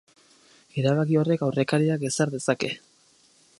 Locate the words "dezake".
2.39-2.75